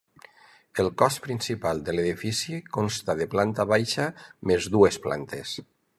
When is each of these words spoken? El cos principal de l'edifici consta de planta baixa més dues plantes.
El 0.83 0.87
cos 1.01 1.17
principal 1.25 1.83
de 1.89 1.95
l'edifici 1.95 2.57
consta 2.79 3.17
de 3.21 3.27
planta 3.35 3.69
baixa 3.73 4.11
més 4.53 4.71
dues 4.79 4.99
plantes. 5.05 5.55